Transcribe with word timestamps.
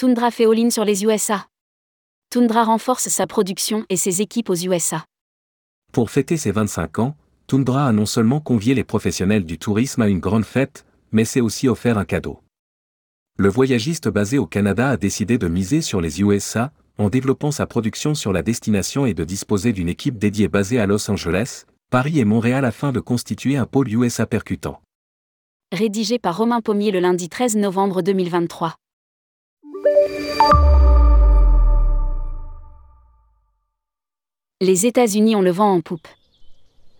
Tundra 0.00 0.30
fait 0.30 0.46
all-in 0.46 0.70
sur 0.70 0.86
les 0.86 1.04
USA. 1.04 1.46
Tundra 2.30 2.64
renforce 2.64 3.08
sa 3.08 3.26
production 3.26 3.84
et 3.90 3.98
ses 3.98 4.22
équipes 4.22 4.48
aux 4.48 4.54
USA. 4.54 5.04
Pour 5.92 6.10
fêter 6.10 6.38
ses 6.38 6.52
25 6.52 7.00
ans, 7.00 7.16
Tundra 7.46 7.86
a 7.86 7.92
non 7.92 8.06
seulement 8.06 8.40
convié 8.40 8.72
les 8.72 8.82
professionnels 8.82 9.44
du 9.44 9.58
tourisme 9.58 10.00
à 10.00 10.08
une 10.08 10.18
grande 10.18 10.46
fête, 10.46 10.86
mais 11.12 11.26
s'est 11.26 11.42
aussi 11.42 11.68
offert 11.68 11.98
un 11.98 12.06
cadeau. 12.06 12.40
Le 13.36 13.50
voyagiste 13.50 14.08
basé 14.08 14.38
au 14.38 14.46
Canada 14.46 14.88
a 14.88 14.96
décidé 14.96 15.36
de 15.36 15.48
miser 15.48 15.82
sur 15.82 16.00
les 16.00 16.22
USA, 16.22 16.72
en 16.96 17.10
développant 17.10 17.50
sa 17.50 17.66
production 17.66 18.14
sur 18.14 18.32
la 18.32 18.42
destination 18.42 19.04
et 19.04 19.12
de 19.12 19.24
disposer 19.24 19.74
d'une 19.74 19.90
équipe 19.90 20.16
dédiée 20.16 20.48
basée 20.48 20.80
à 20.80 20.86
Los 20.86 21.10
Angeles, 21.10 21.64
Paris 21.90 22.20
et 22.20 22.24
Montréal 22.24 22.64
afin 22.64 22.92
de 22.92 23.00
constituer 23.00 23.58
un 23.58 23.66
pôle 23.66 23.92
USA 23.92 24.24
percutant. 24.24 24.80
Rédigé 25.72 26.18
par 26.18 26.38
Romain 26.38 26.62
Pommier 26.62 26.90
le 26.90 27.00
lundi 27.00 27.28
13 27.28 27.56
novembre 27.56 28.00
2023. 28.00 28.76
Les 34.62 34.84
États-Unis 34.84 35.36
ont 35.36 35.40
le 35.40 35.50
vent 35.50 35.72
en 35.72 35.80
poupe. 35.80 36.06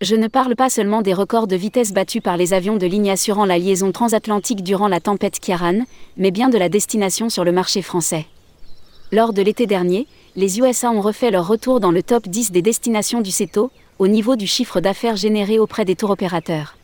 Je 0.01 0.15
ne 0.15 0.27
parle 0.27 0.55
pas 0.55 0.71
seulement 0.71 1.03
des 1.03 1.13
records 1.13 1.45
de 1.45 1.55
vitesse 1.55 1.93
battus 1.93 2.23
par 2.23 2.35
les 2.35 2.53
avions 2.53 2.75
de 2.75 2.87
ligne 2.87 3.11
assurant 3.11 3.45
la 3.45 3.59
liaison 3.59 3.91
transatlantique 3.91 4.63
durant 4.63 4.87
la 4.87 4.99
tempête 4.99 5.39
Kiaran, 5.39 5.85
mais 6.17 6.31
bien 6.31 6.49
de 6.49 6.57
la 6.57 6.69
destination 6.69 7.29
sur 7.29 7.43
le 7.43 7.51
marché 7.51 7.83
français. 7.83 8.25
Lors 9.11 9.31
de 9.31 9.43
l'été 9.43 9.67
dernier, 9.67 10.07
les 10.35 10.59
USA 10.59 10.89
ont 10.89 11.01
refait 11.01 11.29
leur 11.29 11.47
retour 11.47 11.79
dans 11.79 11.91
le 11.91 12.01
top 12.01 12.27
10 12.27 12.51
des 12.51 12.63
destinations 12.63 13.21
du 13.21 13.29
CETO, 13.29 13.69
au 13.99 14.07
niveau 14.07 14.35
du 14.35 14.47
chiffre 14.47 14.81
d'affaires 14.81 15.15
généré 15.17 15.59
auprès 15.59 15.85
des 15.85 15.95
tours 15.95 16.09
opérateurs. 16.09 16.75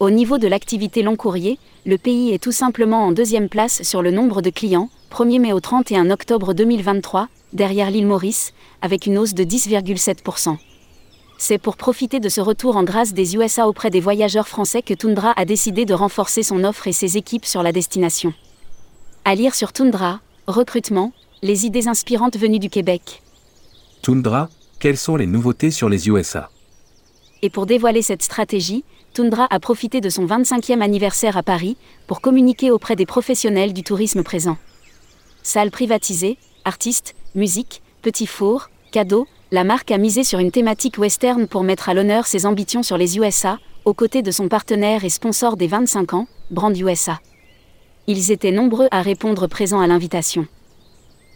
Au 0.00 0.10
niveau 0.10 0.38
de 0.38 0.48
l'activité 0.48 1.02
long 1.02 1.14
courrier, 1.14 1.58
le 1.86 1.98
pays 1.98 2.32
est 2.32 2.42
tout 2.42 2.52
simplement 2.52 3.06
en 3.06 3.12
deuxième 3.12 3.48
place 3.48 3.82
sur 3.82 4.02
le 4.02 4.10
nombre 4.10 4.42
de 4.42 4.50
clients, 4.50 4.90
1er 5.12 5.38
mai 5.38 5.52
au 5.52 5.60
31 5.60 6.10
octobre 6.10 6.52
2023, 6.52 7.28
derrière 7.52 7.92
l'île 7.92 8.08
Maurice, 8.08 8.52
avec 8.82 9.06
une 9.06 9.18
hausse 9.18 9.34
de 9.34 9.44
10,7%. 9.44 10.56
C'est 11.38 11.58
pour 11.58 11.76
profiter 11.76 12.18
de 12.18 12.28
ce 12.28 12.40
retour 12.40 12.76
en 12.76 12.82
grâce 12.82 13.12
des 13.12 13.36
USA 13.36 13.68
auprès 13.68 13.90
des 13.90 14.00
voyageurs 14.00 14.48
français 14.48 14.82
que 14.82 14.94
Tundra 14.94 15.32
a 15.36 15.44
décidé 15.44 15.84
de 15.84 15.94
renforcer 15.94 16.42
son 16.42 16.64
offre 16.64 16.88
et 16.88 16.92
ses 16.92 17.16
équipes 17.16 17.46
sur 17.46 17.62
la 17.62 17.70
destination. 17.70 18.34
À 19.24 19.36
lire 19.36 19.54
sur 19.54 19.72
Tundra, 19.72 20.20
recrutement, 20.48 21.12
les 21.42 21.66
idées 21.66 21.86
inspirantes 21.86 22.36
venues 22.36 22.58
du 22.58 22.68
Québec. 22.68 23.22
Tundra, 24.02 24.48
quelles 24.80 24.98
sont 24.98 25.16
les 25.16 25.26
nouveautés 25.26 25.70
sur 25.70 25.88
les 25.88 26.08
USA 26.08 26.50
Et 27.42 27.50
pour 27.50 27.66
dévoiler 27.66 28.02
cette 28.02 28.22
stratégie, 28.22 28.84
Tundra 29.14 29.46
a 29.48 29.60
profité 29.60 30.00
de 30.00 30.10
son 30.10 30.26
25e 30.26 30.80
anniversaire 30.80 31.36
à 31.36 31.44
Paris 31.44 31.76
pour 32.08 32.20
communiquer 32.20 32.72
auprès 32.72 32.96
des 32.96 33.06
professionnels 33.06 33.72
du 33.72 33.84
tourisme 33.84 34.24
présent. 34.24 34.56
Salles 35.44 35.70
privatisées, 35.70 36.36
artistes, 36.64 37.14
musique, 37.36 37.80
petits 38.02 38.26
fours, 38.26 38.70
cadeaux, 38.90 39.28
la 39.52 39.62
marque 39.62 39.92
a 39.92 39.98
misé 39.98 40.24
sur 40.24 40.40
une 40.40 40.50
thématique 40.50 40.98
western 40.98 41.46
pour 41.46 41.62
mettre 41.62 41.88
à 41.88 41.94
l'honneur 41.94 42.26
ses 42.26 42.44
ambitions 42.44 42.82
sur 42.82 42.98
les 42.98 43.16
USA, 43.16 43.60
aux 43.84 43.94
côtés 43.94 44.22
de 44.22 44.32
son 44.32 44.48
partenaire 44.48 45.04
et 45.04 45.10
sponsor 45.10 45.56
des 45.56 45.68
25 45.68 46.12
ans, 46.14 46.26
Brand 46.50 46.76
USA. 46.76 47.20
Ils 48.08 48.32
étaient 48.32 48.50
nombreux 48.50 48.88
à 48.90 49.00
répondre 49.00 49.46
présents 49.46 49.80
à 49.80 49.86
l'invitation. 49.86 50.48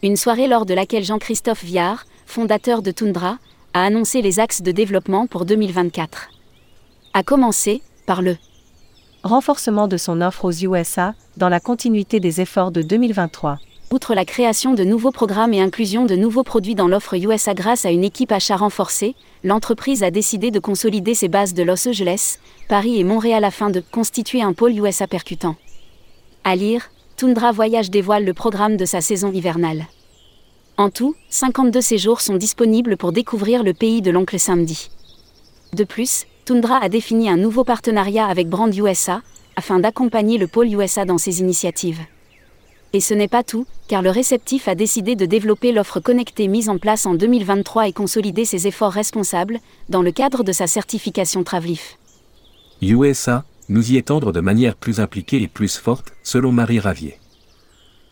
Une 0.03 0.17
soirée 0.17 0.49
lors 0.49 0.67
de 0.67 0.75
laquelle 0.75 1.05
Jean-Christophe 1.05 1.63
Viard, 1.63 2.07
fondateur 2.27 2.83
de 2.83 2.91
Tundra, 2.91 3.39
a 3.73 3.85
annoncé 3.85 4.21
les 4.21 4.41
axes 4.41 4.63
de 4.63 4.73
développement 4.73 5.29
pour 5.29 5.45
2024. 5.45 6.31
A 7.19 7.25
commencer 7.25 7.83
par 8.07 8.23
le 8.23 8.37
renforcement 9.25 9.89
de 9.89 9.97
son 9.97 10.21
offre 10.21 10.45
aux 10.45 10.53
USA, 10.53 11.17
dans 11.37 11.49
la 11.49 11.59
continuité 11.59 12.21
des 12.21 12.41
efforts 12.41 12.71
de 12.71 12.81
2023. 12.81 13.59
Outre 13.91 14.15
la 14.15 14.25
création 14.25 14.73
de 14.73 14.85
nouveaux 14.85 15.11
programmes 15.11 15.53
et 15.53 15.61
inclusion 15.61 16.07
de 16.07 16.15
nouveaux 16.15 16.45
produits 16.45 16.77
dans 16.77 16.87
l'offre 16.87 17.15
USA 17.15 17.55
grâce 17.55 17.85
à 17.85 17.91
une 17.91 18.05
équipe 18.05 18.31
achat 18.31 18.55
renforcée, 18.55 19.17
l'entreprise 19.43 20.05
a 20.05 20.13
décidé 20.13 20.53
de 20.53 20.61
consolider 20.61 21.15
ses 21.15 21.27
bases 21.27 21.55
de 21.55 21.65
Los 21.65 21.89
Angeles, 21.89 22.39
Paris 22.69 23.01
et 23.01 23.05
Montréal 23.05 23.43
afin 23.43 23.71
de 23.71 23.81
constituer 23.81 24.41
un 24.41 24.53
pôle 24.53 24.79
USA 24.79 25.09
percutant. 25.09 25.57
À 26.45 26.55
lire, 26.55 26.89
Tundra 27.17 27.51
Voyage 27.51 27.91
dévoile 27.91 28.27
le 28.27 28.33
programme 28.33 28.77
de 28.77 28.85
sa 28.85 29.01
saison 29.01 29.33
hivernale. 29.33 29.87
En 30.77 30.89
tout, 30.89 31.17
52 31.31 31.81
séjours 31.81 32.21
sont 32.21 32.37
disponibles 32.37 32.97
pour 32.97 33.11
découvrir 33.11 33.65
le 33.65 33.75
pays 33.75 34.03
de 34.03 34.13
l'oncle 34.13 34.39
samedi. 34.39 34.93
De 35.73 35.83
plus, 35.83 36.25
Tundra 36.49 36.79
a 36.79 36.89
défini 36.89 37.29
un 37.29 37.37
nouveau 37.37 37.63
partenariat 37.63 38.27
avec 38.27 38.49
Brand 38.49 38.75
USA, 38.75 39.21
afin 39.55 39.81
d'accompagner 39.81 40.39
le 40.39 40.47
pôle 40.47 40.73
USA 40.73 41.05
dans 41.05 41.19
ses 41.19 41.41
initiatives. 41.41 42.01
Et 42.95 43.01
ce 43.01 43.13
n'est 43.13 43.29
pas 43.29 43.43
tout, 43.43 43.67
car 43.87 44.01
le 44.01 44.09
réceptif 44.09 44.67
a 44.67 44.75
décidé 44.75 45.15
de 45.15 45.27
développer 45.27 45.73
l'offre 45.73 46.01
connectée 46.01 46.49
mise 46.49 46.71
en 46.71 46.79
place 46.79 47.05
en 47.05 47.13
2023 47.13 47.89
et 47.89 47.93
consolider 47.93 48.47
ses 48.47 48.67
efforts 48.67 48.93
responsables, 48.93 49.59
dans 49.91 50.01
le 50.01 50.11
cadre 50.11 50.43
de 50.43 50.53
sa 50.53 50.67
certification 50.67 51.45
Travlif. 51.45 51.99
USA, 52.81 53.45
nous 53.69 53.93
y 53.93 53.99
étendre 53.99 54.33
de 54.33 54.41
manière 54.41 54.75
plus 54.75 55.01
impliquée 55.01 55.43
et 55.43 55.49
plus 55.49 55.77
forte, 55.77 56.15
selon 56.23 56.51
Marie 56.51 56.81
Ravier. 56.81 57.19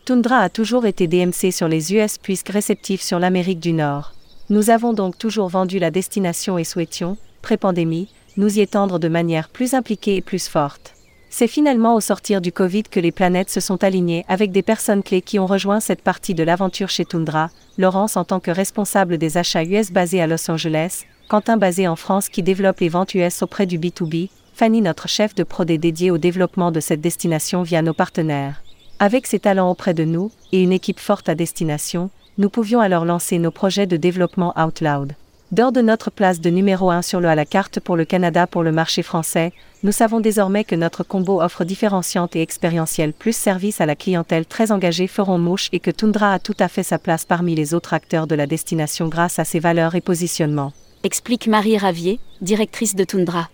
Tundra 0.05 0.41
a 0.41 0.49
toujours 0.49 0.85
été 0.85 1.07
DMC 1.07 1.51
sur 1.51 1.67
les 1.67 1.91
US 1.91 2.19
puisque 2.19 2.49
réceptif 2.49 3.01
sur 3.01 3.17
l'Amérique 3.17 3.59
du 3.59 3.73
Nord. 3.73 4.13
Nous 4.51 4.69
avons 4.69 4.93
donc 4.93 5.17
toujours 5.17 5.47
vendu 5.47 5.79
la 5.79 5.89
destination 5.89 6.59
et 6.59 6.63
souhaitions, 6.63 7.17
pré-pandémie, 7.41 8.09
nous 8.37 8.57
y 8.57 8.61
étendre 8.61 8.99
de 8.99 9.07
manière 9.07 9.49
plus 9.49 9.73
impliquée 9.73 10.15
et 10.15 10.21
plus 10.21 10.47
forte. 10.47 10.93
C'est 11.29 11.47
finalement 11.47 11.95
au 11.95 11.99
sortir 11.99 12.39
du 12.39 12.51
Covid 12.51 12.83
que 12.83 12.99
les 12.99 13.11
planètes 13.11 13.49
se 13.49 13.59
sont 13.59 13.83
alignées 13.83 14.25
avec 14.27 14.51
des 14.51 14.61
personnes 14.61 15.03
clés 15.03 15.21
qui 15.21 15.39
ont 15.39 15.45
rejoint 15.45 15.79
cette 15.79 16.01
partie 16.01 16.33
de 16.33 16.43
l'aventure 16.43 16.89
chez 16.89 17.05
Tundra, 17.05 17.49
Laurence 17.77 18.15
en 18.15 18.23
tant 18.23 18.39
que 18.39 18.51
responsable 18.51 19.17
des 19.17 19.37
achats 19.37 19.63
US 19.63 19.91
basés 19.91 20.21
à 20.21 20.27
Los 20.27 20.49
Angeles, 20.49 21.03
Quentin 21.27 21.57
basé 21.57 21.87
en 21.87 21.97
France 21.97 22.29
qui 22.29 22.43
développe 22.43 22.79
les 22.79 22.89
ventes 22.89 23.13
US 23.13 23.41
auprès 23.43 23.65
du 23.65 23.77
B2B, 23.77 24.29
Fanny 24.53 24.81
notre 24.81 25.07
chef 25.07 25.35
de 25.35 25.43
prodé 25.43 25.77
dédié 25.77 26.09
au 26.09 26.17
développement 26.17 26.71
de 26.71 26.79
cette 26.79 27.01
destination 27.01 27.61
via 27.63 27.81
nos 27.81 27.93
partenaires. 27.93 28.63
Avec 28.99 29.27
ses 29.27 29.39
talents 29.39 29.69
auprès 29.69 29.93
de 29.93 30.05
nous, 30.05 30.31
et 30.51 30.63
une 30.63 30.71
équipe 30.71 30.99
forte 30.99 31.29
à 31.29 31.35
destination, 31.35 32.09
nous 32.39 32.49
pouvions 32.49 32.79
alors 32.79 33.05
lancer 33.05 33.37
nos 33.37 33.51
projets 33.51 33.85
de 33.85 33.97
développement 33.97 34.53
out 34.59 34.81
loud. 34.81 35.13
Dehors 35.53 35.71
de 35.71 35.79
notre 35.79 36.11
place 36.11 36.41
de 36.41 36.49
numéro 36.49 36.91
1 36.91 37.01
sur 37.01 37.21
le 37.21 37.29
à 37.29 37.35
la 37.35 37.45
carte 37.45 37.79
pour 37.79 37.95
le 37.95 38.03
Canada 38.03 38.47
pour 38.47 38.63
le 38.63 38.73
marché 38.73 39.01
français, 39.01 39.53
nous 39.81 39.93
savons 39.93 40.19
désormais 40.19 40.65
que 40.65 40.75
notre 40.75 41.03
combo 41.03 41.41
offre 41.41 41.63
différenciante 41.63 42.35
et 42.35 42.41
expérientielle 42.41 43.13
plus 43.13 43.33
service 43.33 43.79
à 43.79 43.85
la 43.85 43.95
clientèle 43.95 44.45
très 44.45 44.73
engagée 44.73 45.07
feront 45.07 45.37
mouche 45.37 45.69
et 45.71 45.79
que 45.79 45.89
Tundra 45.89 46.33
a 46.33 46.39
tout 46.39 46.57
à 46.59 46.67
fait 46.67 46.83
sa 46.83 46.99
place 46.99 47.23
parmi 47.23 47.55
les 47.55 47.73
autres 47.73 47.93
acteurs 47.93 48.27
de 48.27 48.35
la 48.35 48.45
destination 48.45 49.07
grâce 49.07 49.39
à 49.39 49.45
ses 49.45 49.59
valeurs 49.59 49.95
et 49.95 50.01
positionnements. 50.01 50.73
Explique 51.05 51.47
Marie 51.47 51.77
Ravier, 51.77 52.19
directrice 52.41 52.95
de 52.95 53.05
Tundra. 53.05 53.47